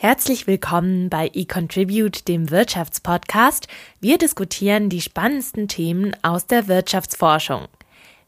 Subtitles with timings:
[0.00, 3.66] Herzlich willkommen bei eContribute, dem Wirtschaftspodcast.
[3.98, 7.66] Wir diskutieren die spannendsten Themen aus der Wirtschaftsforschung.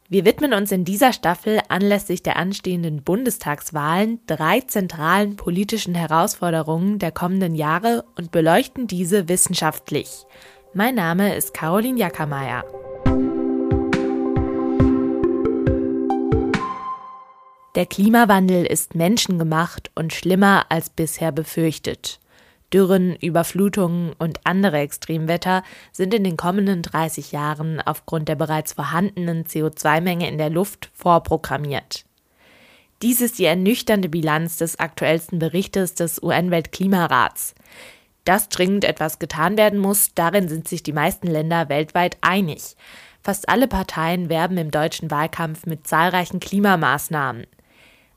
[0.08, 7.12] Wir widmen uns in dieser Staffel anlässlich der anstehenden Bundestagswahlen drei zentralen politischen Herausforderungen der
[7.12, 10.26] kommenden Jahre und beleuchten diese wissenschaftlich.
[10.74, 12.64] Mein Name ist Caroline Jackermeier.
[17.80, 22.20] Der Klimawandel ist menschengemacht und schlimmer als bisher befürchtet.
[22.74, 29.44] Dürren, Überflutungen und andere Extremwetter sind in den kommenden 30 Jahren aufgrund der bereits vorhandenen
[29.46, 32.04] CO2-Menge in der Luft vorprogrammiert.
[33.00, 37.54] Dies ist die ernüchternde Bilanz des aktuellsten Berichtes des UN-Weltklimarats.
[38.26, 42.76] Dass dringend etwas getan werden muss, darin sind sich die meisten Länder weltweit einig.
[43.22, 47.46] Fast alle Parteien werben im deutschen Wahlkampf mit zahlreichen Klimamaßnahmen.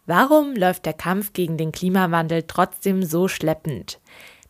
[0.06, 4.02] Warum läuft der Kampf gegen den Klimawandel trotzdem so schleppend?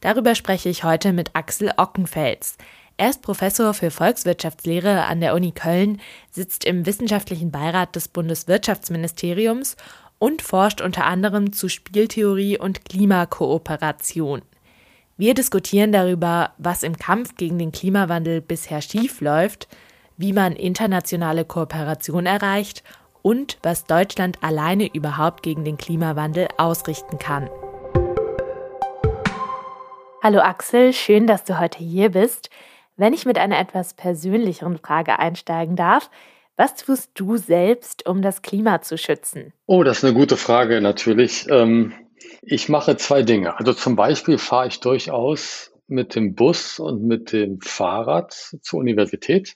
[0.02, 2.57] Darüber spreche ich heute mit Axel Ockenfels.
[2.98, 9.77] Er ist Professor für Volkswirtschaftslehre an der Uni Köln, sitzt im wissenschaftlichen Beirat des Bundeswirtschaftsministeriums
[10.18, 14.41] und forscht unter anderem zu Spieltheorie und Klimakooperation.
[15.18, 19.68] Wir diskutieren darüber, was im Kampf gegen den Klimawandel bisher schief läuft,
[20.18, 22.84] wie man internationale Kooperation erreicht
[23.24, 27.49] und was Deutschland alleine überhaupt gegen den Klimawandel ausrichten kann.
[30.21, 32.52] Hallo Axel, schön, dass du heute hier bist.
[32.96, 36.12] Wenn ich mit einer etwas persönlicheren Frage einsteigen darf,
[36.55, 39.54] was tust du selbst, um das Klima zu schützen?
[39.65, 41.48] Oh, das ist eine gute Frage natürlich.
[41.49, 41.93] Ähm,
[42.43, 43.58] ich mache zwei Dinge.
[43.58, 49.55] Also zum Beispiel fahre ich durchaus mit dem Bus und mit dem Fahrrad zur Universität.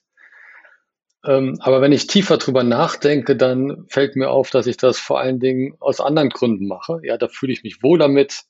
[1.26, 5.20] Ähm, aber wenn ich tiefer drüber nachdenke, dann fällt mir auf, dass ich das vor
[5.20, 7.00] allen Dingen aus anderen Gründen mache.
[7.04, 8.44] Ja, da fühle ich mich wohl damit.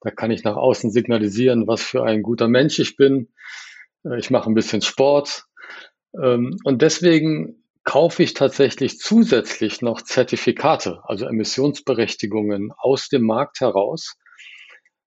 [0.00, 3.28] Da kann ich nach außen signalisieren, was für ein guter Mensch ich bin.
[4.04, 5.44] Äh, ich mache ein bisschen Sport.
[6.22, 14.16] Ähm, und deswegen kaufe ich tatsächlich zusätzlich noch Zertifikate, also Emissionsberechtigungen aus dem Markt heraus,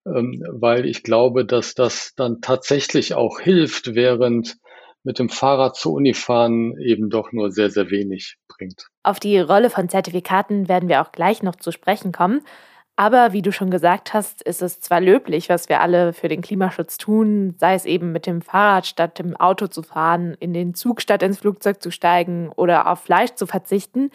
[0.05, 4.57] ähm, weil ich glaube, dass das dann tatsächlich auch hilft, während
[5.03, 8.87] mit dem Fahrrad zur Uni fahren eben doch nur sehr, sehr wenig bringt.
[9.03, 12.41] Auf die Rolle von Zertifikaten werden wir auch gleich noch zu sprechen kommen.
[12.95, 16.41] Aber wie du schon gesagt hast, ist es zwar löblich, was wir alle für den
[16.41, 20.73] Klimaschutz tun, sei es eben mit dem Fahrrad statt im Auto zu fahren, in den
[20.73, 24.11] Zug statt ins Flugzeug zu steigen oder auf Fleisch zu verzichten,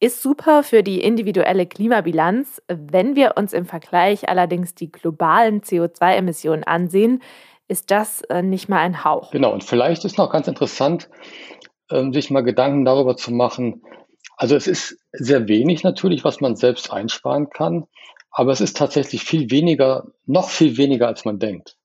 [0.00, 2.60] ist super für die individuelle Klimabilanz.
[2.68, 7.22] Wenn wir uns im Vergleich allerdings die globalen CO2-Emissionen ansehen,
[7.68, 9.30] ist das äh, nicht mal ein Hauch.
[9.30, 11.08] Genau, und vielleicht ist noch ganz interessant,
[11.90, 13.82] ähm, sich mal Gedanken darüber zu machen.
[14.36, 17.86] Also es ist sehr wenig natürlich, was man selbst einsparen kann,
[18.30, 21.76] aber es ist tatsächlich viel weniger, noch viel weniger, als man denkt.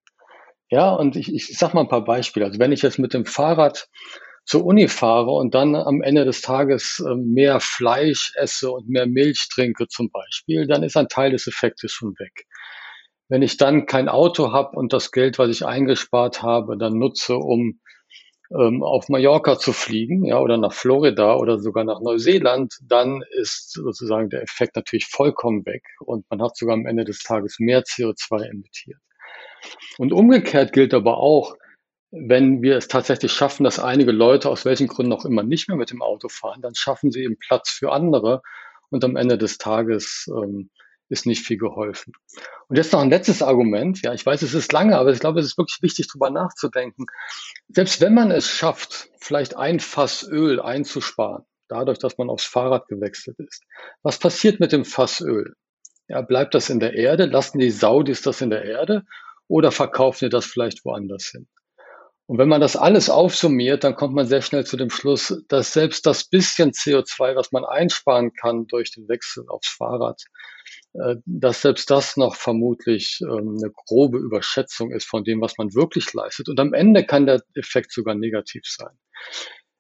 [0.70, 2.46] Ja, und ich, ich sage mal ein paar Beispiele.
[2.46, 3.90] Also wenn ich jetzt mit dem Fahrrad
[4.46, 9.06] zur Uni fahre und dann am Ende des Tages äh, mehr Fleisch esse und mehr
[9.06, 12.48] Milch trinke zum Beispiel, dann ist ein Teil des Effektes schon weg.
[13.32, 17.38] Wenn ich dann kein Auto habe und das Geld, was ich eingespart habe, dann nutze,
[17.38, 17.80] um
[18.54, 23.72] ähm, auf Mallorca zu fliegen, ja, oder nach Florida oder sogar nach Neuseeland, dann ist
[23.72, 27.84] sozusagen der Effekt natürlich vollkommen weg und man hat sogar am Ende des Tages mehr
[27.84, 29.00] CO2 emittiert.
[29.98, 31.56] Und umgekehrt gilt aber auch,
[32.12, 35.78] wenn wir es tatsächlich schaffen, dass einige Leute aus welchen Gründen auch immer nicht mehr
[35.78, 38.42] mit dem Auto fahren, dann schaffen sie eben Platz für andere
[38.90, 40.70] und am Ende des Tages ähm,
[41.12, 42.14] ist nicht viel geholfen.
[42.70, 44.02] Und jetzt noch ein letztes Argument.
[44.02, 47.06] Ja, ich weiß, es ist lange, aber ich glaube, es ist wirklich wichtig, darüber nachzudenken.
[47.68, 52.88] Selbst wenn man es schafft, vielleicht ein Fass Öl einzusparen, dadurch, dass man aufs Fahrrad
[52.88, 53.64] gewechselt ist,
[54.04, 55.54] was passiert mit dem Fass Öl?
[56.08, 57.26] Ja, bleibt das in der Erde?
[57.26, 59.04] Lassen die Saudis das in der Erde?
[59.48, 61.48] Oder verkaufen die das vielleicht woanders hin?
[62.32, 65.74] Und wenn man das alles aufsummiert, dann kommt man sehr schnell zu dem Schluss, dass
[65.74, 70.24] selbst das bisschen CO2, was man einsparen kann durch den Wechsel aufs Fahrrad,
[70.94, 75.74] äh, dass selbst das noch vermutlich ähm, eine grobe Überschätzung ist von dem, was man
[75.74, 76.48] wirklich leistet.
[76.48, 78.98] Und am Ende kann der Effekt sogar negativ sein.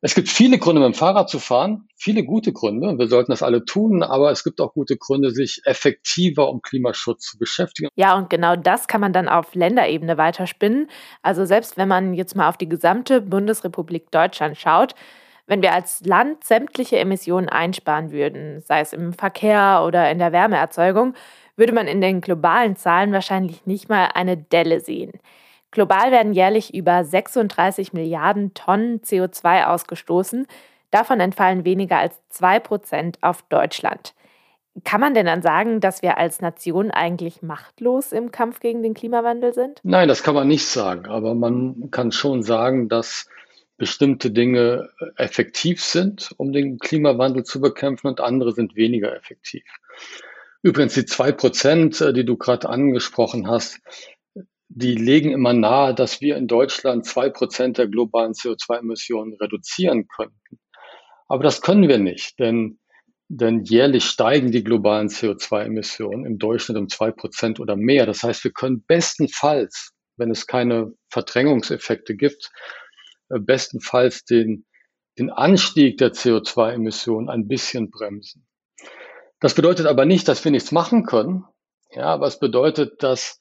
[0.04, 2.98] Es gibt viele Gründe, mit dem Fahrrad zu fahren, viele gute Gründe.
[2.98, 7.26] Wir sollten das alle tun, aber es gibt auch gute Gründe, sich effektiver um Klimaschutz
[7.28, 7.90] zu beschäftigen.
[7.96, 10.90] Ja, und genau das kann man dann auf Länderebene weiterspinnen.
[11.22, 14.96] Also selbst wenn man jetzt mal auf die gesamte Bundesrepublik Deutschland schaut,
[15.46, 20.32] wenn wir als Land sämtliche Emissionen einsparen würden, sei es im Verkehr oder in der
[20.32, 21.14] Wärmeerzeugung,
[21.56, 25.12] würde man in den globalen Zahlen wahrscheinlich nicht mal eine Delle sehen.
[25.72, 30.46] Global werden jährlich über 36 Milliarden Tonnen CO2 ausgestoßen.
[30.92, 34.14] Davon entfallen weniger als 2 Prozent auf Deutschland.
[34.84, 38.94] Kann man denn dann sagen, dass wir als Nation eigentlich machtlos im Kampf gegen den
[38.94, 39.80] Klimawandel sind?
[39.84, 41.08] Nein, das kann man nicht sagen.
[41.08, 43.28] Aber man kann schon sagen, dass
[43.78, 49.64] bestimmte Dinge effektiv sind, um den Klimawandel zu bekämpfen und andere sind weniger effektiv.
[50.62, 53.80] Übrigens, die zwei Prozent, äh, die du gerade angesprochen hast,
[54.74, 60.60] die legen immer nahe, dass wir in Deutschland zwei Prozent der globalen CO2-Emissionen reduzieren könnten.
[61.28, 62.80] Aber das können wir nicht, denn
[63.34, 68.06] denn jährlich steigen die globalen CO2-Emissionen im Durchschnitt um zwei Prozent oder mehr.
[68.06, 72.52] Das heißt, wir können bestenfalls, wenn es keine Verdrängungseffekte gibt,
[73.30, 74.66] äh, bestenfalls den,
[75.18, 78.46] den Anstieg der CO2-Emissionen ein bisschen bremsen.
[79.40, 81.46] Das bedeutet aber nicht, dass wir nichts machen können.
[81.92, 83.40] Ja, aber es bedeutet, dass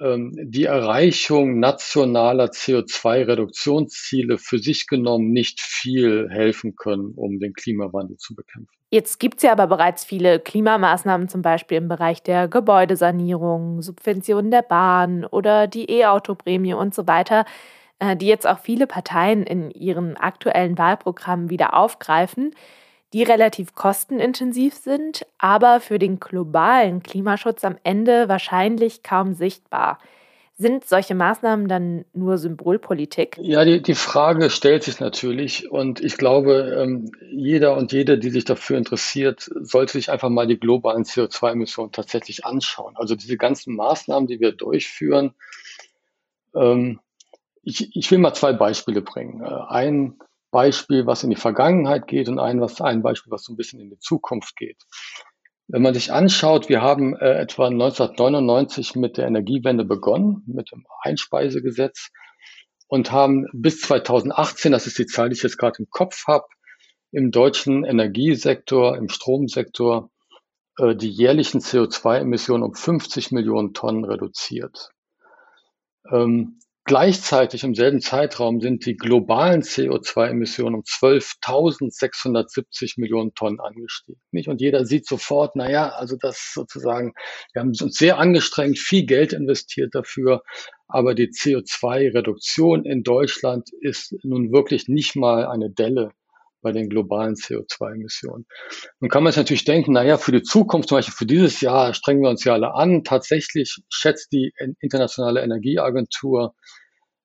[0.00, 8.34] die Erreichung nationaler CO2-Reduktionsziele für sich genommen nicht viel helfen können, um den Klimawandel zu
[8.34, 8.72] bekämpfen.
[8.90, 14.50] Jetzt gibt es ja aber bereits viele Klimamaßnahmen, zum Beispiel im Bereich der Gebäudesanierung, Subventionen
[14.50, 17.44] der Bahn oder die E-Auto-Prämie und so weiter,
[17.98, 22.54] äh, die jetzt auch viele Parteien in ihren aktuellen Wahlprogrammen wieder aufgreifen,
[23.12, 29.98] die relativ kostenintensiv sind, aber für den globalen Klimaschutz am Ende wahrscheinlich kaum sichtbar.
[30.60, 33.38] Sind solche Maßnahmen dann nur Symbolpolitik?
[33.40, 35.70] Ja, die, die Frage stellt sich natürlich.
[35.70, 40.48] Und ich glaube, ähm, jeder und jede, die sich dafür interessiert, sollte sich einfach mal
[40.48, 42.96] die globalen CO2-Emissionen tatsächlich anschauen.
[42.96, 45.32] Also diese ganzen Maßnahmen, die wir durchführen.
[46.56, 46.98] Ähm,
[47.62, 49.40] ich, ich will mal zwei Beispiele bringen.
[49.42, 50.18] Äh, ein
[50.50, 53.80] Beispiel, was in die Vergangenheit geht und ein, was, ein Beispiel, was so ein bisschen
[53.80, 54.82] in die Zukunft geht.
[55.66, 60.86] Wenn man sich anschaut, wir haben äh, etwa 1999 mit der Energiewende begonnen, mit dem
[61.02, 62.10] Einspeisegesetz
[62.86, 66.46] und haben bis 2018, das ist die Zahl, die ich jetzt gerade im Kopf habe,
[67.12, 70.10] im deutschen Energiesektor, im Stromsektor
[70.78, 74.90] äh, die jährlichen CO2-Emissionen um 50 Millionen Tonnen reduziert.
[76.10, 84.18] Ähm, Gleichzeitig im selben Zeitraum sind die globalen CO2-Emissionen um 12.670 Millionen Tonnen angestiegen.
[84.30, 84.48] Nicht?
[84.48, 87.12] Und jeder sieht sofort, naja, also das sozusagen,
[87.52, 90.42] wir haben uns sehr angestrengt, viel Geld investiert dafür,
[90.86, 96.12] aber die CO2-Reduktion in Deutschland ist nun wirklich nicht mal eine Delle
[96.60, 98.46] bei den globalen CO2-Emissionen.
[99.00, 101.94] Nun kann man sich natürlich denken, naja, für die Zukunft, zum Beispiel für dieses Jahr,
[101.94, 103.04] strengen wir uns ja alle an.
[103.04, 106.54] Tatsächlich schätzt die Internationale Energieagentur,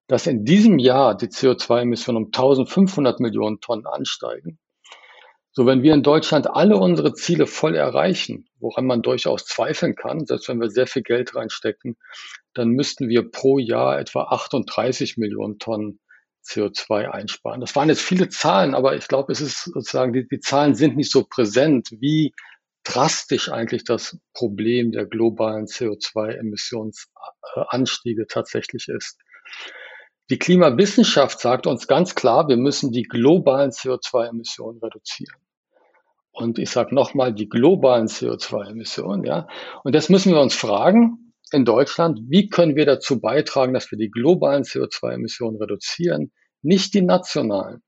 [0.08, 4.60] dass in diesem Jahr die CO2-Emissionen um 1500 Millionen Tonnen ansteigen.
[5.56, 10.26] So, wenn wir in Deutschland alle unsere Ziele voll erreichen, woran man durchaus zweifeln kann,
[10.26, 11.96] selbst wenn wir sehr viel Geld reinstecken,
[12.56, 16.00] dann müssten wir pro Jahr etwa 38 Millionen Tonnen
[16.46, 17.62] CO2 einsparen.
[17.62, 20.96] Das waren jetzt viele Zahlen, aber ich glaube, es ist sozusagen, die, die Zahlen sind
[20.96, 22.34] nicht so präsent, wie
[22.84, 29.18] drastisch eigentlich das Problem der globalen CO2-Emissionsanstiege tatsächlich ist.
[30.30, 35.38] Die Klimawissenschaft sagt uns ganz klar, wir müssen die globalen CO2-Emissionen reduzieren.
[36.32, 39.48] Und ich sage nochmal, die globalen CO2-Emissionen, ja.
[39.84, 41.23] Und das müssen wir uns fragen,
[41.54, 47.02] in Deutschland, wie können wir dazu beitragen, dass wir die globalen CO2-Emissionen reduzieren, nicht die
[47.02, 47.82] nationalen.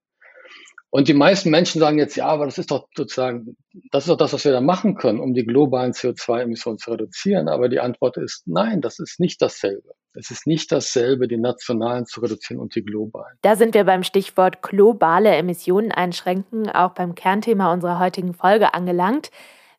[0.95, 3.57] Und die meisten Menschen sagen jetzt, ja, aber das ist doch sozusagen,
[3.91, 7.49] das ist doch das, was wir da machen können, um die globalen CO2-Emissionen zu reduzieren.
[7.49, 9.89] Aber die Antwort ist nein, das ist nicht dasselbe.
[10.13, 13.37] Es ist nicht dasselbe, die nationalen zu reduzieren und die globalen.
[13.41, 19.31] Da sind wir beim Stichwort globale Emissionen einschränken, auch beim Kernthema unserer heutigen Folge angelangt.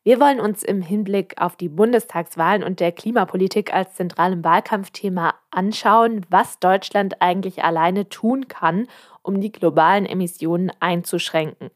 [0.07, 6.25] Wir wollen uns im Hinblick auf die Bundestagswahlen und der Klimapolitik als zentralem Wahlkampfthema anschauen,
[6.29, 8.87] was Deutschland eigentlich alleine tun kann,
[9.21, 11.71] um die globalen Emissionen einzuschränken.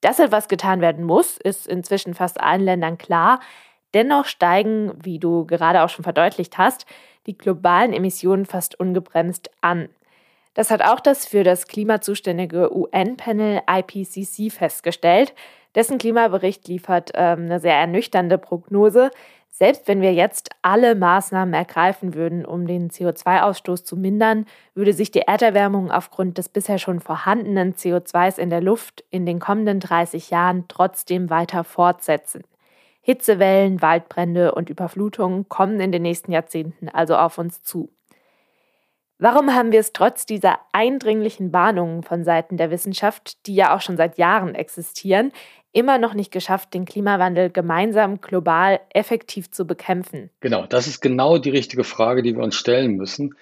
[0.00, 3.38] Dass etwas getan werden muss, ist inzwischen fast allen Ländern klar.
[3.94, 6.84] Dennoch steigen, wie du gerade auch schon verdeutlicht hast,
[7.28, 9.88] die globalen Emissionen fast ungebremst an.
[10.54, 15.32] Das hat auch das für das klimazuständige UN-Panel IPCC festgestellt.
[15.74, 19.10] Dessen Klimabericht liefert ähm, eine sehr ernüchternde Prognose.
[19.50, 25.10] Selbst wenn wir jetzt alle Maßnahmen ergreifen würden, um den CO2-Ausstoß zu mindern, würde sich
[25.10, 30.30] die Erderwärmung aufgrund des bisher schon vorhandenen CO2s in der Luft in den kommenden 30
[30.30, 32.44] Jahren trotzdem weiter fortsetzen.
[33.02, 37.90] Hitzewellen, Waldbrände und Überflutungen kommen in den nächsten Jahrzehnten also auf uns zu.
[39.18, 43.80] Warum haben wir es trotz dieser eindringlichen Warnungen von Seiten der Wissenschaft, die ja auch
[43.80, 45.30] schon seit Jahren existieren,
[45.72, 50.30] immer noch nicht geschafft, den Klimawandel gemeinsam global effektiv zu bekämpfen?
[50.40, 53.34] Genau, das ist genau die richtige Frage, die wir uns stellen müssen.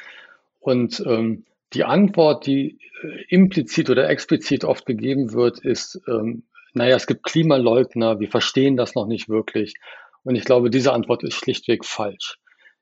[0.60, 6.44] Und ähm, die Antwort, die äh, implizit oder explizit oft gegeben wird, ist, ähm,
[6.74, 9.74] naja, es gibt Klimaleugner, wir verstehen das noch nicht wirklich.
[10.22, 12.38] Und ich glaube, diese Antwort ist schlichtweg falsch.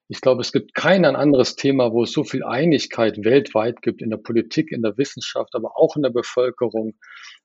[0.09, 4.09] Ich glaube, es gibt kein anderes Thema, wo es so viel Einigkeit weltweit gibt, in
[4.09, 6.95] der Politik, in der Wissenschaft, aber auch in der Bevölkerung,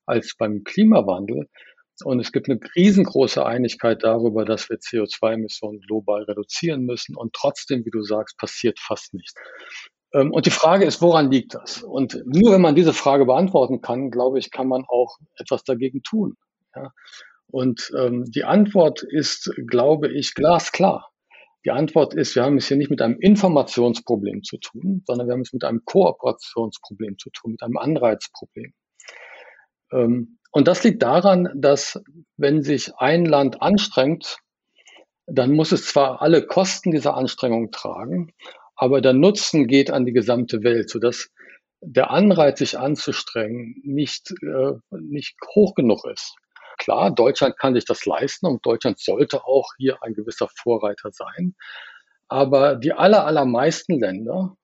[0.06, 1.48] als beim Klimawandel.
[2.02, 7.16] Und es gibt eine riesengroße Einigkeit darüber, dass wir CO2-Emissionen global reduzieren müssen.
[7.16, 9.34] Und trotzdem, wie du sagst, passiert fast nichts.
[10.12, 11.82] Ähm, und die Frage ist, woran liegt das?
[11.82, 16.02] Und nur wenn man diese Frage beantworten kann, glaube ich, kann man auch etwas dagegen
[16.02, 16.36] tun.
[17.46, 21.10] Und ähm, die Antwort ist, glaube ich, glasklar.
[21.64, 25.32] Die Antwort ist, wir haben es hier nicht mit einem Informationsproblem zu tun, sondern wir
[25.32, 28.74] haben es mit einem Kooperationsproblem zu tun, mit einem Anreizproblem.
[29.92, 32.00] Ähm, und das liegt daran, dass
[32.36, 34.38] wenn sich ein Land anstrengt,
[35.26, 38.32] dann muss es zwar alle Kosten dieser Anstrengung tragen,
[38.76, 41.28] aber der Nutzen geht an die gesamte Welt, sodass
[41.80, 46.36] der Anreiz, sich anzustrengen, nicht, äh, nicht hoch genug ist.
[46.78, 51.56] Klar, Deutschland kann sich das leisten und Deutschland sollte auch hier ein gewisser Vorreiter sein.
[52.28, 54.56] Aber die aller, allermeisten Länder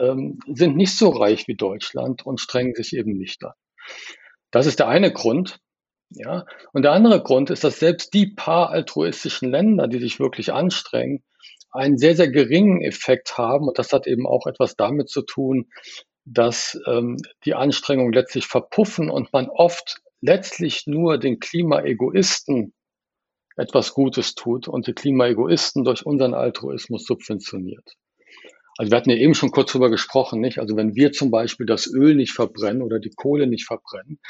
[0.00, 3.52] ähm, sind nicht so reich wie Deutschland und strengen sich eben nicht an.
[4.50, 5.58] Das ist der eine Grund.
[6.10, 6.46] Ja.
[6.72, 11.22] Und der andere Grund ist, dass selbst die paar altruistischen Länder, die sich wirklich anstrengen,
[11.70, 13.68] einen sehr, sehr geringen Effekt haben.
[13.68, 15.68] Und das hat eben auch etwas damit zu tun,
[16.24, 22.72] dass ähm, die Anstrengungen letztlich verpuffen und man oft letztlich nur den Klimaegoisten
[23.56, 27.96] etwas Gutes tut und die Klimaegoisten durch unseren Altruismus subventioniert.
[28.78, 30.60] Also wir hatten ja eben schon kurz drüber gesprochen, nicht?
[30.60, 34.20] Also wenn wir zum Beispiel das Öl nicht verbrennen oder die Kohle nicht verbrennen,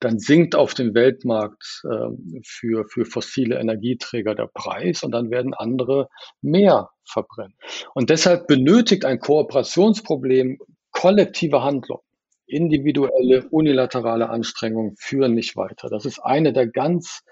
[0.00, 5.54] dann sinkt auf dem Weltmarkt äh, für, für fossile Energieträger der Preis und dann werden
[5.54, 6.08] andere
[6.42, 7.54] mehr verbrennen.
[7.94, 10.58] Und deshalb benötigt ein Kooperationsproblem
[10.90, 12.00] kollektive Handlung
[12.52, 15.88] individuelle, unilaterale Anstrengungen führen nicht weiter.
[15.88, 17.22] Das ist eine der ganz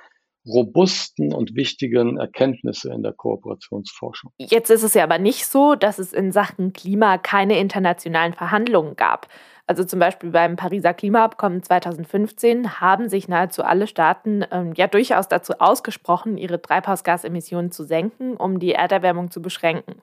[0.46, 4.32] robusten und wichtigen Erkenntnisse in der Kooperationsforschung.
[4.38, 8.96] Jetzt ist es ja aber nicht so, dass es in Sachen Klima keine internationalen Verhandlungen
[8.96, 9.28] gab.
[9.66, 15.28] Also zum Beispiel beim Pariser Klimaabkommen 2015 haben sich nahezu alle Staaten ähm, ja durchaus
[15.28, 20.02] dazu ausgesprochen, ihre Treibhausgasemissionen zu senken, um die Erderwärmung zu beschränken.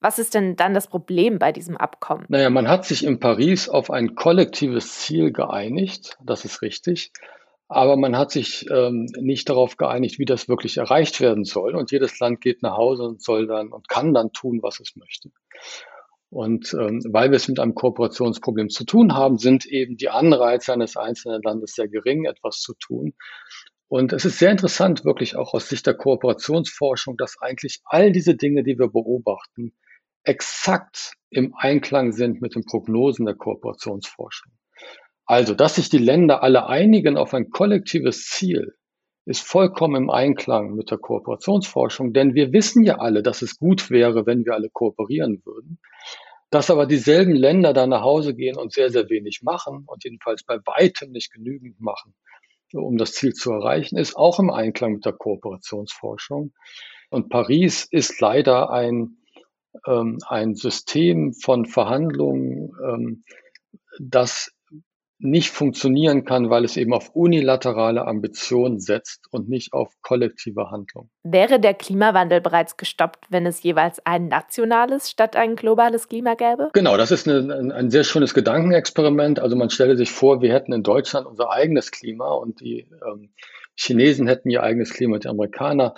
[0.00, 2.24] Was ist denn dann das Problem bei diesem Abkommen?
[2.28, 7.12] Naja, man hat sich in Paris auf ein kollektives Ziel geeinigt, das ist richtig.
[7.68, 11.76] Aber man hat sich ähm, nicht darauf geeinigt, wie das wirklich erreicht werden soll.
[11.76, 14.96] Und jedes Land geht nach Hause und soll dann und kann dann tun, was es
[14.96, 15.30] möchte.
[16.30, 20.72] Und ähm, weil wir es mit einem Kooperationsproblem zu tun haben, sind eben die Anreize
[20.72, 23.14] eines einzelnen Landes sehr gering, etwas zu tun.
[23.88, 28.34] Und es ist sehr interessant, wirklich auch aus Sicht der Kooperationsforschung, dass eigentlich all diese
[28.36, 29.72] Dinge, die wir beobachten,
[30.24, 34.52] exakt im Einklang sind mit den Prognosen der Kooperationsforschung.
[35.28, 38.74] Also, dass sich die Länder alle einigen auf ein kollektives Ziel,
[39.26, 43.90] ist vollkommen im Einklang mit der Kooperationsforschung, denn wir wissen ja alle, dass es gut
[43.90, 45.80] wäre, wenn wir alle kooperieren würden.
[46.48, 50.44] Dass aber dieselben Länder da nach Hause gehen und sehr, sehr wenig machen und jedenfalls
[50.44, 52.14] bei weitem nicht genügend machen,
[52.72, 56.54] um das Ziel zu erreichen, ist auch im Einklang mit der Kooperationsforschung.
[57.10, 59.18] Und Paris ist leider ein
[59.86, 63.24] ähm, ein System von Verhandlungen, ähm,
[64.00, 64.52] das
[65.20, 71.10] nicht funktionieren kann, weil es eben auf unilaterale Ambitionen setzt und nicht auf kollektive Handlung.
[71.24, 76.70] Wäre der Klimawandel bereits gestoppt, wenn es jeweils ein nationales statt ein globales Klima gäbe?
[76.72, 79.40] Genau, das ist eine, ein, sehr schönes Gedankenexperiment.
[79.40, 83.30] Also man stelle sich vor, wir hätten in Deutschland unser eigenes Klima und die ähm,
[83.74, 85.94] Chinesen hätten ihr eigenes Klima und die Amerikaner.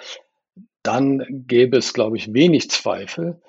[0.83, 3.43] Dann gäbe es, glaube ich, wenig Zweifel,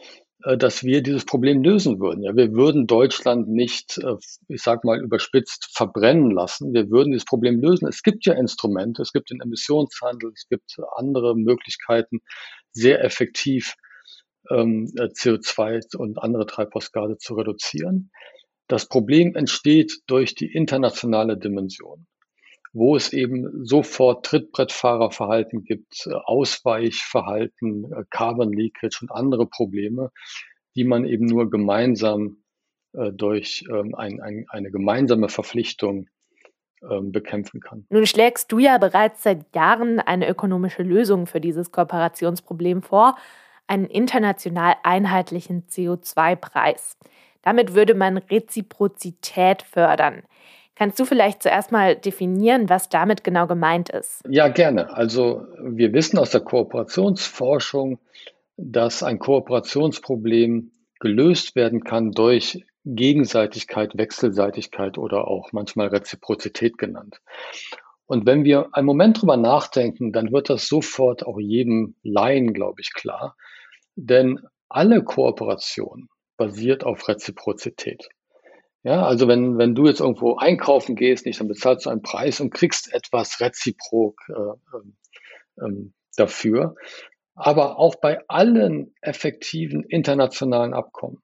[0.58, 2.24] dass wir dieses Problem lösen würden.
[2.24, 4.16] Ja, wir würden Deutschland nicht, äh,
[4.48, 6.74] ich sag mal überspitzt, verbrennen lassen.
[6.74, 7.88] Wir würden dieses Problem lösen.
[7.88, 12.22] Es gibt ja Instrumente, es gibt den Emissionshandel, es gibt andere Möglichkeiten,
[12.72, 13.76] sehr effektiv
[14.50, 18.12] ähm, äh, CO2 und andere Treibhausgase zu reduzieren.
[18.68, 22.08] Das Problem entsteht durch die internationale Dimension
[22.74, 30.12] wo es eben sofort Trittbrettfahrerverhalten gibt, äh, Ausweichverhalten, äh, Carbon Leakage und andere Probleme,
[30.76, 32.44] die man eben nur gemeinsam
[32.94, 36.08] äh, durch ähm, ein, ein, eine gemeinsame Verpflichtung
[36.90, 37.86] ähm, bekämpfen kann.
[37.90, 43.18] Nun schlägst du ja bereits seit Jahren eine ökonomische Lösung für dieses Kooperationsproblem vor,
[43.68, 46.98] einen international einheitlichen CO2-Preis.
[47.42, 50.24] Damit würde man Reziprozität fördern.
[50.82, 54.24] Kannst du vielleicht zuerst mal definieren, was damit genau gemeint ist?
[54.28, 54.92] Ja, gerne.
[54.92, 58.00] Also wir wissen aus der Kooperationsforschung,
[58.58, 67.22] dass ein Kooperationsproblem gelöst werden kann durch Gegenseitigkeit, Wechselseitigkeit oder auch manchmal Reziprozität genannt.
[68.08, 72.82] Und wenn wir einen Moment drüber nachdenken, dann wird das sofort auch jedem Laien, glaube
[72.82, 73.36] ich, klar.
[73.96, 78.10] Denn alle Kooperation basiert auf Reziprozität.
[78.84, 82.40] Ja, also wenn, wenn du jetzt irgendwo einkaufen gehst, nicht, dann bezahlst du einen Preis
[82.40, 84.98] und kriegst etwas reziprok äh, ähm,
[85.62, 86.76] ähm dafür.
[87.36, 91.22] Aber auch bei allen effektiven internationalen Abkommen.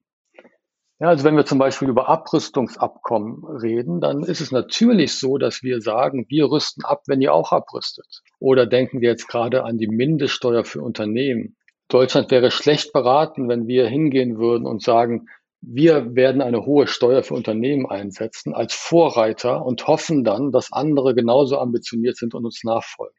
[1.00, 5.62] Ja, also wenn wir zum Beispiel über Abrüstungsabkommen reden, dann ist es natürlich so, dass
[5.62, 8.24] wir sagen, wir rüsten ab, wenn ihr auch abrüstet.
[8.40, 11.56] Oder denken wir jetzt gerade an die Mindeststeuer für Unternehmen.
[11.88, 15.28] Deutschland wäre schlecht beraten, wenn wir hingehen würden und sagen,
[15.62, 21.16] wir werden eine hohe Steuer für Unternehmen einsetzen als Vorreiter und hoffen dann, dass andere
[21.16, 23.18] genauso ambitioniert sind und uns nachfolgen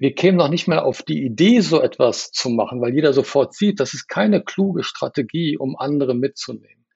[0.00, 3.52] wir kämen noch nicht mal auf die Idee, so etwas zu machen, weil jeder sofort
[3.52, 6.86] sieht, das ist keine kluge Strategie, um andere mitzunehmen.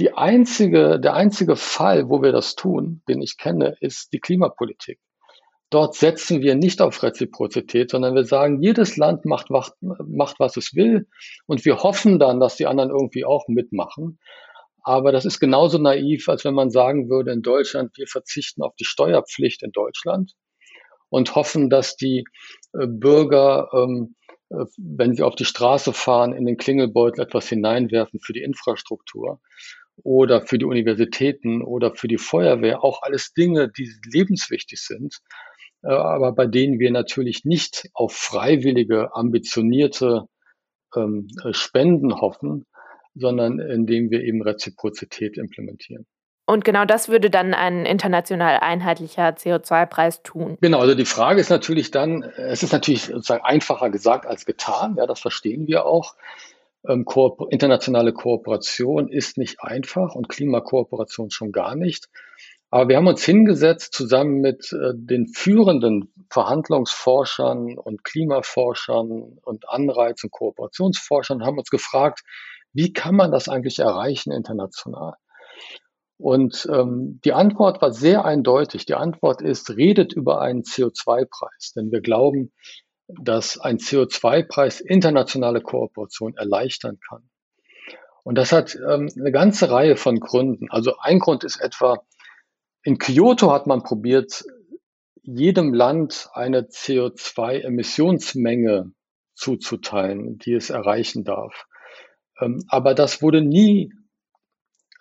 [0.00, 4.98] Die einzige, der einzige Fall, wo wir das tun, den ich kenne, ist die Klimapolitik.
[5.70, 10.74] Dort setzen wir nicht auf Reziprozität, sondern wir sagen, jedes Land macht, macht, was es
[10.74, 11.08] will
[11.46, 14.18] und wir hoffen dann, dass die anderen irgendwie auch mitmachen.
[14.84, 18.76] Aber das ist genauso naiv, als wenn man sagen würde, in Deutschland, wir verzichten auf
[18.76, 20.34] die Steuerpflicht in Deutschland
[21.08, 22.24] und hoffen, dass die
[22.72, 24.14] äh, Bürger, ähm,
[24.50, 29.40] äh, wenn sie auf die Straße fahren, in den Klingelbeutel etwas hineinwerfen für die Infrastruktur
[30.04, 32.84] oder für die Universitäten oder für die Feuerwehr.
[32.84, 35.18] Auch alles Dinge, die lebenswichtig sind,
[35.94, 40.26] aber bei denen wir natürlich nicht auf freiwillige, ambitionierte
[40.94, 42.66] ähm, Spenden hoffen,
[43.14, 46.06] sondern indem wir eben Reziprozität implementieren.
[46.48, 50.56] Und genau das würde dann ein international einheitlicher CO2-Preis tun.
[50.60, 54.94] Genau, also die Frage ist natürlich dann, es ist natürlich sozusagen einfacher gesagt als getan,
[54.96, 56.14] ja, das verstehen wir auch.
[56.86, 57.04] Ähm,
[57.50, 62.06] internationale Kooperation ist nicht einfach und Klimakooperation schon gar nicht.
[62.70, 70.24] Aber wir haben uns hingesetzt zusammen mit äh, den führenden Verhandlungsforschern und Klimaforschern und Anreiz-
[70.24, 72.22] und Kooperationsforschern, haben uns gefragt,
[72.72, 75.14] wie kann man das eigentlich erreichen international?
[76.18, 78.86] Und ähm, die Antwort war sehr eindeutig.
[78.86, 81.72] Die Antwort ist, redet über einen CO2-Preis.
[81.76, 82.52] Denn wir glauben,
[83.06, 87.28] dass ein CO2-Preis internationale Kooperation erleichtern kann.
[88.24, 90.68] Und das hat ähm, eine ganze Reihe von Gründen.
[90.70, 92.02] Also ein Grund ist etwa,
[92.86, 94.44] in Kyoto hat man probiert,
[95.24, 98.92] jedem Land eine CO2-Emissionsmenge
[99.34, 101.66] zuzuteilen, die es erreichen darf.
[102.40, 103.92] Ähm, aber das wurde nie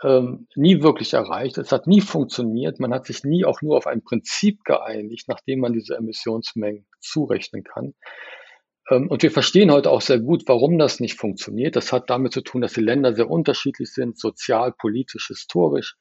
[0.02, 1.60] ähm, nie wirklich erreicht.
[1.60, 2.80] Es hat nie funktioniert.
[2.80, 7.64] Man hat sich nie auch nur auf ein Prinzip geeinigt, nachdem man diese Emissionsmengen zurechnen
[7.64, 7.94] kann.
[8.90, 11.76] Ähm, und wir verstehen heute auch sehr gut, warum das nicht funktioniert.
[11.76, 15.98] Das hat damit zu tun, dass die Länder sehr unterschiedlich sind, sozial, politisch, historisch.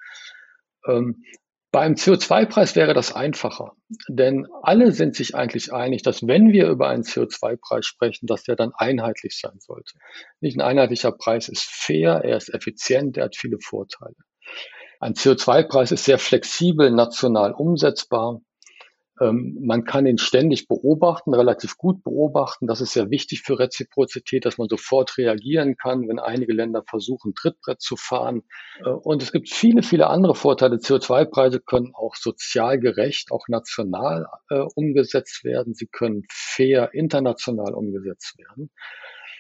[1.75, 3.73] Beim CO2-Preis wäre das einfacher,
[4.09, 8.55] denn alle sind sich eigentlich einig, dass wenn wir über einen CO2-Preis sprechen, dass der
[8.55, 9.95] dann einheitlich sein sollte.
[10.41, 14.15] Nicht ein einheitlicher Preis ist fair, er ist effizient, er hat viele Vorteile.
[15.01, 18.41] Ein CO2-Preis ist sehr flexibel, national umsetzbar.
[19.25, 22.67] Ähm, man kann ihn ständig beobachten, relativ gut beobachten.
[22.67, 27.35] Das ist sehr wichtig für Reziprozität, dass man sofort reagieren kann, wenn einige Länder versuchen,
[27.35, 28.43] Trittbrett zu fahren.
[28.85, 30.77] Äh, und es gibt viele, viele andere Vorteile.
[30.77, 35.75] CO2-Preise können auch sozial gerecht, auch national äh, umgesetzt werden.
[35.75, 38.71] Sie können fair international umgesetzt werden.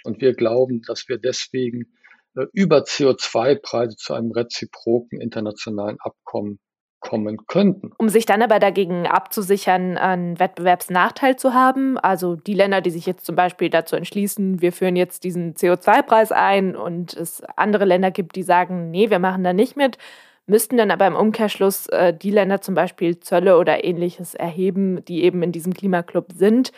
[0.05, 1.93] Und wir glauben, dass wir deswegen
[2.37, 6.59] äh, über CO2-Preise zu einem reziproken internationalen Abkommen
[7.05, 7.93] kommen könnten.
[7.99, 13.07] Um sich dann aber dagegen abzusichern, einen Wettbewerbsnachteil zu haben, also die Länder, die sich
[13.07, 18.11] jetzt zum Beispiel dazu entschließen, wir führen jetzt diesen CO2-Preis ein und es andere Länder
[18.11, 19.99] gibt, die sagen, nee, wir machen da nicht mit,
[20.47, 25.25] müssten dann aber im Umkehrschluss äh, die Länder zum Beispiel Zölle oder ähnliches erheben, die
[25.25, 26.73] eben in diesem Klimaklub sind,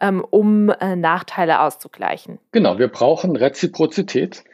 [0.00, 2.38] ähm, um äh, Nachteile auszugleichen.
[2.52, 4.44] Genau, wir brauchen Reziprozität.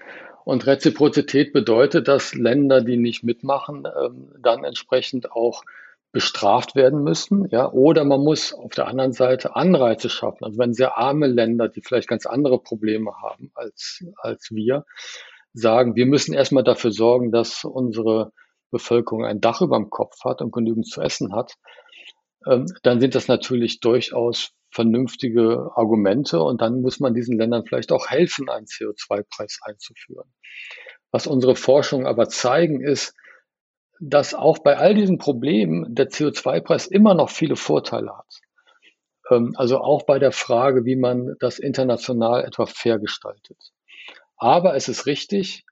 [0.45, 5.65] Und Reziprozität bedeutet, dass Länder, die nicht mitmachen, ähm, dann entsprechend auch
[6.13, 10.45] bestraft werden müssen, ja, oder man muss auf der anderen Seite Anreize schaffen.
[10.45, 14.85] Also wenn sehr arme Länder, die vielleicht ganz andere Probleme haben als, als wir,
[15.55, 18.33] sagen, wir müssen erstmal dafür sorgen, dass unsere
[18.71, 21.55] Bevölkerung ein Dach über dem Kopf hat und genügend zu essen hat,
[22.47, 27.93] ähm, dann sind das natürlich durchaus vernünftige Argumente und dann muss man diesen Ländern vielleicht
[27.93, 30.35] auch helfen, einen CO2-Preis einzuführen.
[31.13, 33.15] Was unsere Forschungen aber zeigen, ist,
[34.01, 38.41] dass auch bei all diesen Problemen der CO2-Preis immer noch viele Vorteile hat.
[39.31, 43.73] Ähm, also auch bei der Frage, wie man das international etwa fair gestaltet.
[44.37, 45.65] Aber es ist richtig,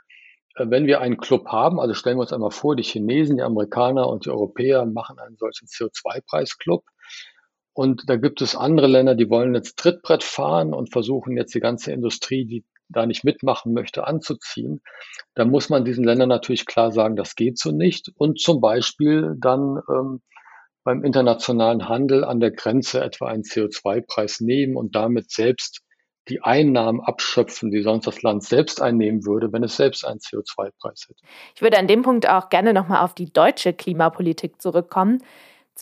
[0.55, 3.43] äh, wenn wir einen Club haben, also stellen wir uns einmal vor, die Chinesen, die
[3.43, 6.85] Amerikaner und die Europäer machen einen solchen CO2-Preisclub.
[7.75, 11.61] Und da gibt es andere Länder, die wollen jetzt Trittbrett fahren und versuchen jetzt die
[11.61, 14.83] ganze Industrie, die da nicht mitmachen möchte, anzuziehen.
[15.35, 18.11] Da muss man diesen Ländern natürlich klar sagen, das geht so nicht.
[18.17, 20.21] Und zum Beispiel dann ähm,
[20.85, 25.81] beim internationalen Handel an der Grenze etwa einen CO2-Preis nehmen und damit selbst
[26.29, 31.07] die Einnahmen abschöpfen, die sonst das Land selbst einnehmen würde, wenn es selbst einen CO2-Preis
[31.09, 31.21] hätte.
[31.55, 35.23] Ich würde an dem Punkt auch gerne nochmal auf die deutsche Klimapolitik zurückkommen.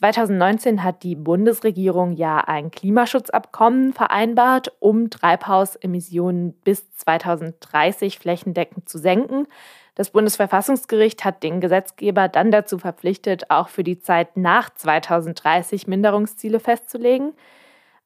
[0.01, 9.47] 2019 hat die Bundesregierung ja ein Klimaschutzabkommen vereinbart, um Treibhausemissionen bis 2030 flächendeckend zu senken.
[9.97, 16.61] Das Bundesverfassungsgericht hat den Gesetzgeber dann dazu verpflichtet, auch für die Zeit nach 2030 Minderungsziele
[16.61, 17.35] festzulegen.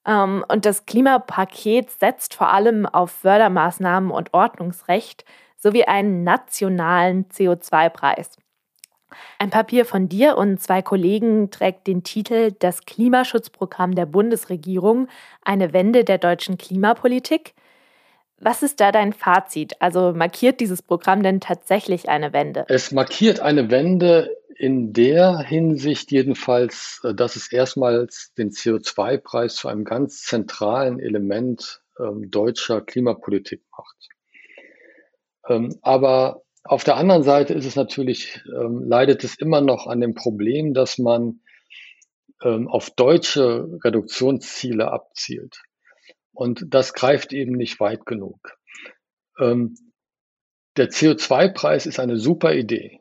[0.05, 5.25] Ähm, und das Klimapaket setzt vor allem auf Fördermaßnahmen und Ordnungsrecht
[5.57, 8.37] sowie einen nationalen CO2-Preis.
[9.39, 15.09] Ein Papier von dir und zwei Kollegen trägt den Titel Das Klimaschutzprogramm der Bundesregierung,
[15.43, 17.55] eine Wende der deutschen Klimapolitik.
[18.41, 19.81] Was ist da dein Fazit?
[19.81, 22.65] Also markiert dieses Programm denn tatsächlich eine Wende?
[22.69, 29.85] Es markiert eine Wende in der Hinsicht jedenfalls, dass es erstmals den CO2-Preis zu einem
[29.85, 34.09] ganz zentralen Element ähm, deutscher Klimapolitik macht.
[35.49, 40.01] Ähm, aber auf der anderen Seite ist es natürlich, ähm, leidet es immer noch an
[40.01, 41.41] dem Problem, dass man
[42.43, 45.63] ähm, auf deutsche Reduktionsziele abzielt.
[46.33, 48.59] Und das greift eben nicht weit genug.
[49.39, 49.77] Ähm,
[50.77, 53.01] der CO2-Preis ist eine super Idee.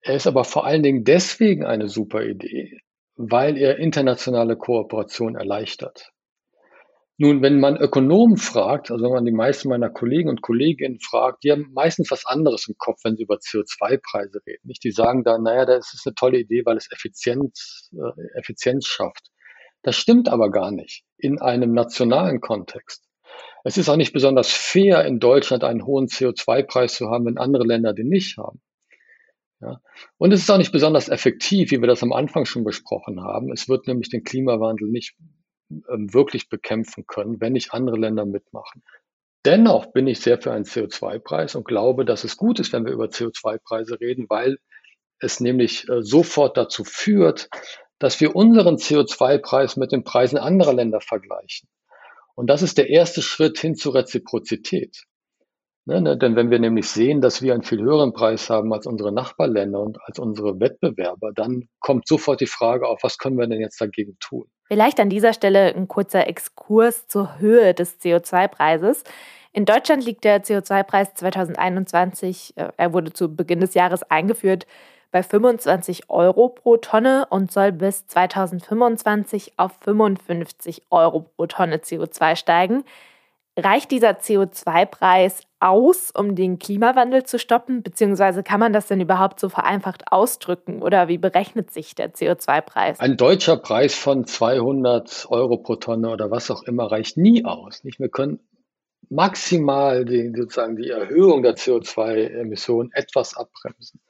[0.00, 2.80] Er ist aber vor allen Dingen deswegen eine super Idee,
[3.16, 6.12] weil er internationale Kooperation erleichtert.
[7.20, 11.42] Nun, wenn man Ökonomen fragt, also wenn man die meisten meiner Kollegen und Kolleginnen fragt,
[11.42, 14.68] die haben meistens was anderes im Kopf, wenn sie über CO2-Preise reden.
[14.68, 14.84] Nicht?
[14.84, 19.32] Die sagen dann, naja, das ist eine tolle Idee, weil es Effizienz, äh, Effizienz schafft.
[19.82, 23.04] Das stimmt aber gar nicht in einem nationalen Kontext.
[23.64, 27.64] Es ist auch nicht besonders fair, in Deutschland einen hohen CO2-Preis zu haben, wenn andere
[27.64, 28.60] Länder den nicht haben.
[29.60, 29.80] Ja.
[30.18, 33.50] Und es ist auch nicht besonders effektiv, wie wir das am Anfang schon besprochen haben.
[33.50, 35.16] Es wird nämlich den Klimawandel nicht
[35.68, 38.82] wirklich bekämpfen können, wenn nicht andere Länder mitmachen.
[39.44, 42.92] Dennoch bin ich sehr für einen CO2-Preis und glaube, dass es gut ist, wenn wir
[42.92, 44.58] über CO2-Preise reden, weil
[45.20, 47.48] es nämlich äh, sofort dazu führt,
[47.98, 51.68] dass wir unseren CO2-Preis mit den Preisen anderer Länder vergleichen.
[52.34, 55.04] Und das ist der erste Schritt hin zur Reziprozität.
[55.88, 58.86] Ne, ne, denn wenn wir nämlich sehen, dass wir einen viel höheren Preis haben als
[58.86, 63.46] unsere Nachbarländer und als unsere Wettbewerber, dann kommt sofort die Frage auf, was können wir
[63.46, 64.44] denn jetzt dagegen tun?
[64.64, 69.02] Vielleicht an dieser Stelle ein kurzer Exkurs zur Höhe des CO2-Preises.
[69.54, 74.66] In Deutschland liegt der CO2-Preis 2021, äh, er wurde zu Beginn des Jahres eingeführt,
[75.10, 82.36] bei 25 Euro pro Tonne und soll bis 2025 auf 55 Euro pro Tonne CO2
[82.36, 82.84] steigen.
[83.58, 87.82] Reicht dieser CO2-Preis aus, um den Klimawandel zu stoppen?
[87.82, 90.80] Beziehungsweise kann man das denn überhaupt so vereinfacht ausdrücken?
[90.80, 93.00] Oder wie berechnet sich der CO2-Preis?
[93.00, 97.82] Ein deutscher Preis von 200 Euro pro Tonne oder was auch immer reicht nie aus.
[97.82, 97.98] Nicht?
[97.98, 98.38] Wir können
[99.10, 104.00] maximal die, sozusagen die Erhöhung der CO2-Emissionen etwas abbremsen.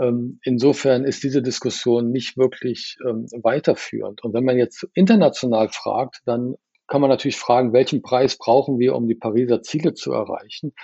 [0.00, 4.24] Ähm, insofern ist diese Diskussion nicht wirklich ähm, weiterführend.
[4.24, 6.54] Und wenn man jetzt international fragt, dann
[6.86, 10.74] kann man natürlich fragen, welchen Preis brauchen wir, um die Pariser Ziele zu erreichen?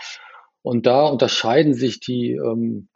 [0.63, 2.89] Und da unterscheiden sich die, ähm,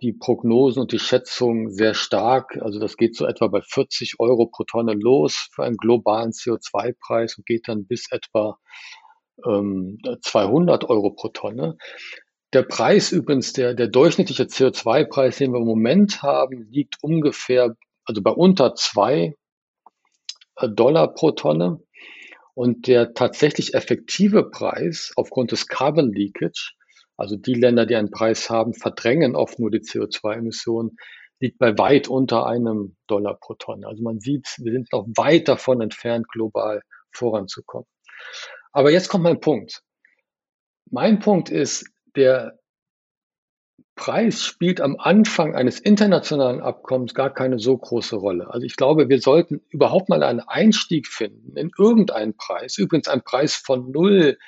[0.00, 2.58] die Prognosen und die Schätzungen sehr stark.
[2.60, 7.38] Also das geht so etwa bei 40 Euro pro Tonne los für einen globalen CO2-Preis
[7.38, 8.58] und geht dann bis etwa
[9.46, 11.76] ähm, 200 Euro pro Tonne.
[12.52, 18.22] Der Preis übrigens, der, der durchschnittliche CO2-Preis, den wir im Moment haben, liegt ungefähr, also
[18.22, 19.34] bei unter zwei
[20.56, 21.80] äh, Dollar pro Tonne.
[22.56, 26.72] Und der tatsächlich effektive Preis aufgrund des Carbon Leakage,
[27.18, 30.96] also die Länder, die einen Preis haben, verdrängen oft nur die CO2-Emissionen,
[31.38, 33.86] liegt bei weit unter einem Dollar pro Tonne.
[33.86, 36.80] Also man sieht, wir sind noch weit davon entfernt, global
[37.12, 37.86] voranzukommen.
[38.72, 39.82] Aber jetzt kommt mein Punkt.
[40.90, 42.58] Mein Punkt ist, der
[43.96, 48.52] Preis spielt am Anfang eines internationalen Abkommens gar keine so große Rolle.
[48.52, 52.76] Also ich glaube, wir sollten überhaupt mal einen Einstieg finden in irgendeinen Preis.
[52.76, 54.38] Übrigens ein Preis von null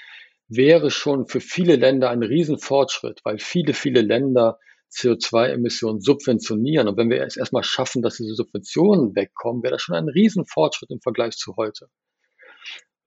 [0.48, 4.58] wäre schon für viele Länder ein Riesenfortschritt, weil viele, viele Länder
[4.92, 6.86] CO2-Emissionen subventionieren.
[6.86, 10.90] Und wenn wir es erstmal schaffen, dass diese Subventionen wegkommen, wäre das schon ein Riesenfortschritt
[10.90, 11.88] im Vergleich zu heute.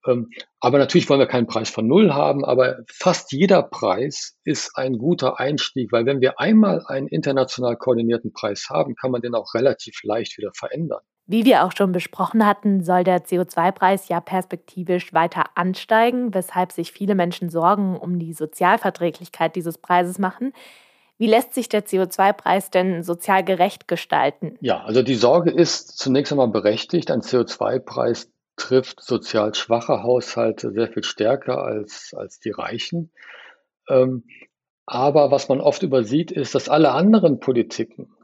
[0.08, 4.72] Ähm, aber natürlich wollen wir keinen Preis von Null haben, aber fast jeder Preis ist
[4.76, 9.36] ein guter Einstieg, weil wenn wir einmal einen international koordinierten Preis haben, kann man den
[9.36, 11.02] auch relativ leicht wieder verändern.
[11.28, 16.92] Wie wir auch schon besprochen hatten, soll der CO2-Preis ja perspektivisch weiter ansteigen, weshalb sich
[16.92, 20.52] viele Menschen Sorgen um die Sozialverträglichkeit dieses Preises machen.
[21.18, 24.58] Wie lässt sich der CO2-Preis denn sozial gerecht gestalten?
[24.60, 27.12] Ja, also die Sorge ist zunächst einmal berechtigt.
[27.12, 33.12] Ein CO2-Preis trifft sozial schwache Haushalte sehr viel stärker als, als die Reichen.
[33.90, 34.24] Ähm,
[34.86, 38.16] aber was man oft übersieht, ist, dass alle anderen Politiken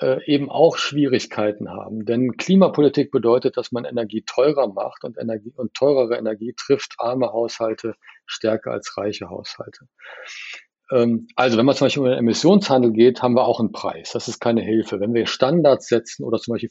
[0.00, 2.04] äh, eben auch Schwierigkeiten haben.
[2.04, 7.32] Denn Klimapolitik bedeutet, dass man Energie teurer macht und Energie und teurere Energie trifft arme
[7.32, 7.94] Haushalte
[8.26, 9.86] stärker als reiche Haushalte.
[10.90, 14.12] Ähm, also wenn man zum Beispiel um den Emissionshandel geht, haben wir auch einen Preis.
[14.12, 15.00] Das ist keine Hilfe.
[15.00, 16.70] Wenn wir Standards setzen oder zum Beispiel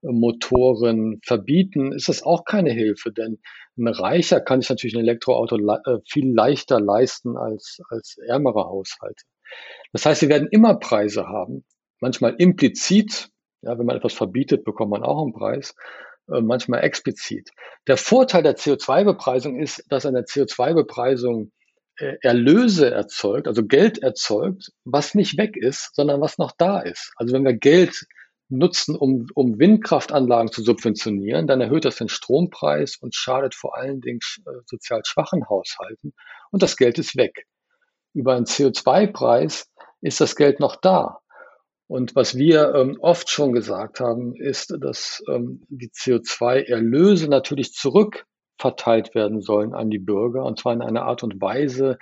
[0.00, 3.38] Verbrennermotoren verbieten, ist das auch keine Hilfe, denn
[3.78, 9.24] ein Reicher kann sich natürlich ein Elektroauto äh, viel leichter leisten als, als ärmere Haushalte.
[9.92, 11.64] Das heißt, wir werden immer Preise haben,
[12.00, 13.28] manchmal implizit,
[13.62, 15.74] ja, wenn man etwas verbietet, bekommt man auch einen Preis,
[16.32, 17.50] äh, manchmal explizit.
[17.86, 21.52] Der Vorteil der CO2-Bepreisung ist, dass eine CO2-Bepreisung
[21.96, 27.12] äh, Erlöse erzeugt, also Geld erzeugt, was nicht weg ist, sondern was noch da ist.
[27.16, 28.06] Also wenn wir Geld
[28.50, 34.00] nutzen, um, um Windkraftanlagen zu subventionieren, dann erhöht das den Strompreis und schadet vor allen
[34.00, 36.12] Dingen äh, sozial schwachen Haushalten
[36.50, 37.46] und das Geld ist weg.
[38.12, 41.20] Über einen CO2-Preis ist das Geld noch da.
[41.86, 48.26] Und was wir ähm, oft schon gesagt haben, ist, dass ähm, die CO2-Erlöse natürlich zurück
[48.58, 51.98] verteilt werden sollen an die Bürger, und zwar in einer Art und Weise,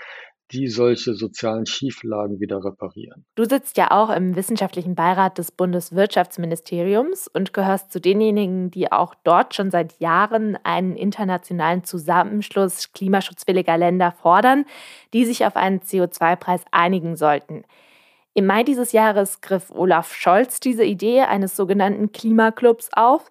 [0.50, 3.24] die solche sozialen Schieflagen wieder reparieren.
[3.34, 9.14] Du sitzt ja auch im wissenschaftlichen Beirat des Bundeswirtschaftsministeriums und gehörst zu denjenigen, die auch
[9.24, 14.64] dort schon seit Jahren einen internationalen Zusammenschluss klimaschutzwilliger Länder fordern,
[15.12, 17.64] die sich auf einen CO2-Preis einigen sollten.
[18.34, 23.30] Im Mai dieses Jahres griff Olaf Scholz diese Idee eines sogenannten Klimaclubs auf.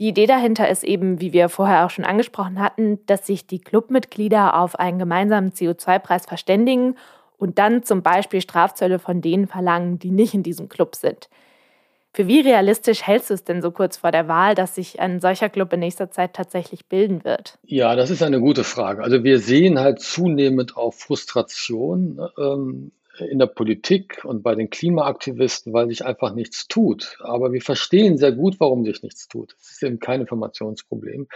[0.00, 3.58] Die Idee dahinter ist eben, wie wir vorher auch schon angesprochen hatten, dass sich die
[3.60, 6.96] Clubmitglieder auf einen gemeinsamen CO2-Preis verständigen
[7.36, 11.28] und dann zum Beispiel Strafzölle von denen verlangen, die nicht in diesem Club sind.
[12.14, 15.20] Für wie realistisch hältst du es denn so kurz vor der Wahl, dass sich ein
[15.20, 17.58] solcher Club in nächster Zeit tatsächlich bilden wird?
[17.66, 19.02] Ja, das ist eine gute Frage.
[19.02, 22.18] Also wir sehen halt zunehmend auch Frustration.
[22.38, 27.16] Ähm, in der Politik und bei den Klimaaktivisten, weil sich einfach nichts tut.
[27.20, 29.54] Aber wir verstehen sehr gut, warum sich nichts tut.
[29.60, 31.28] Es ist eben kein Informationsproblem.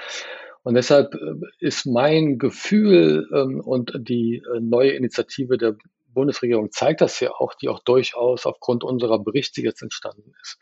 [0.63, 5.77] Und deshalb äh, ist mein Gefühl ähm, und die äh, neue Initiative der
[6.09, 10.59] Bundesregierung zeigt das ja auch, die auch durchaus aufgrund unserer Berichte jetzt entstanden ist,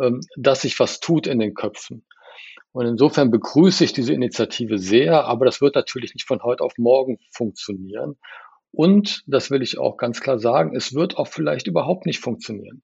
[0.00, 2.04] ähm, dass sich was tut in den Köpfen.
[2.72, 6.74] Und insofern begrüße ich diese Initiative sehr, aber das wird natürlich nicht von heute auf
[6.78, 8.16] morgen funktionieren.
[8.72, 12.82] Und, das will ich auch ganz klar sagen, es wird auch vielleicht überhaupt nicht funktionieren.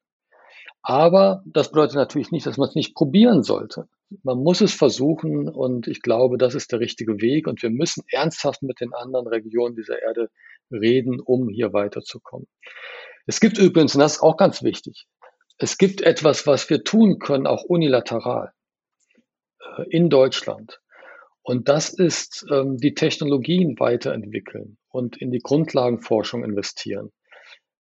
[0.82, 3.88] Aber das bedeutet natürlich nicht, dass man es nicht probieren sollte.
[4.22, 8.04] Man muss es versuchen und ich glaube, das ist der richtige Weg und wir müssen
[8.10, 10.30] ernsthaft mit den anderen Regionen dieser Erde
[10.70, 12.46] reden, um hier weiterzukommen.
[13.26, 15.06] Es gibt übrigens, und das ist auch ganz wichtig,
[15.56, 18.52] es gibt etwas, was wir tun können, auch unilateral
[19.78, 20.80] äh, in Deutschland.
[21.44, 27.12] Und das ist ähm, die Technologien weiterentwickeln und in die Grundlagenforschung investieren.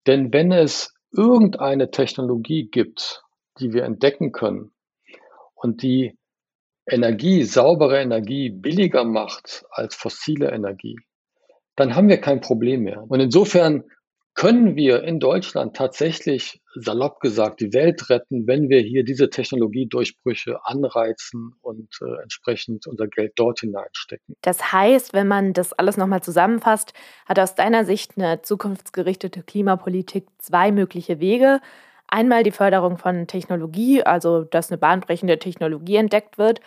[0.05, 3.23] Denn wenn es irgendeine Technologie gibt,
[3.59, 4.73] die wir entdecken können
[5.55, 6.17] und die
[6.85, 10.97] Energie, saubere Energie billiger macht als fossile Energie,
[11.77, 13.05] dann haben wir kein Problem mehr.
[13.07, 13.85] Und insofern
[14.33, 20.65] können wir in Deutschland tatsächlich, salopp gesagt, die Welt retten, wenn wir hier diese Technologiedurchbrüche
[20.65, 24.35] anreizen und äh, entsprechend unser Geld dort hineinstecken.
[24.41, 26.93] Das heißt, wenn man das alles nochmal zusammenfasst,
[27.25, 31.59] hat aus deiner Sicht eine zukunftsgerichtete Klimapolitik zwei mögliche Wege.
[32.07, 36.59] Einmal die Förderung von Technologie, also dass eine bahnbrechende Technologie entdeckt wird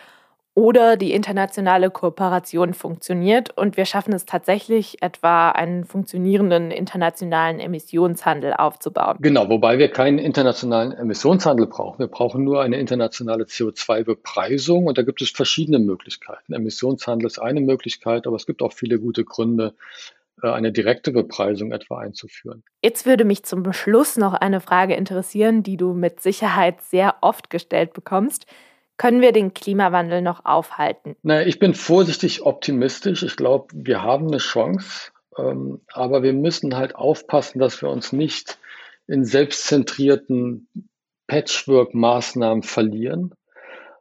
[0.57, 8.55] oder die internationale Kooperation funktioniert und wir schaffen es tatsächlich, etwa einen funktionierenden internationalen Emissionshandel
[8.55, 9.19] aufzubauen.
[9.21, 11.99] Genau, wobei wir keinen internationalen Emissionshandel brauchen.
[11.99, 16.55] Wir brauchen nur eine internationale CO2-Bepreisung und da gibt es verschiedene Möglichkeiten.
[16.55, 19.75] Emissionshandel ist eine Möglichkeit, aber es gibt auch viele gute Gründe,
[20.43, 22.63] äh, eine direkte Bepreisung etwa einzuführen.
[22.83, 27.51] Jetzt würde mich zum Schluss noch eine Frage interessieren, die du mit Sicherheit sehr oft
[27.51, 28.47] gestellt bekommst.
[28.97, 31.17] Können wir den Klimawandel noch aufhalten?
[31.23, 33.23] Na, ich bin vorsichtig optimistisch.
[33.23, 35.11] Ich glaube, wir haben eine Chance.
[35.39, 38.59] Ähm, aber wir müssen halt aufpassen, dass wir uns nicht
[39.07, 40.69] in selbstzentrierten
[41.27, 43.35] Patchwork-Maßnahmen verlieren.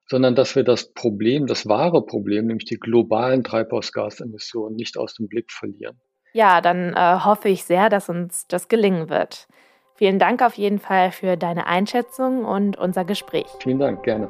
[0.07, 5.27] sondern dass wir das Problem, das wahre Problem, nämlich die globalen Treibhausgasemissionen nicht aus dem
[5.27, 5.99] Blick verlieren.
[6.33, 9.47] Ja, dann äh, hoffe ich sehr, dass uns das gelingen wird.
[9.95, 13.47] Vielen Dank auf jeden Fall für deine Einschätzung und unser Gespräch.
[13.61, 14.29] Vielen Dank, gerne.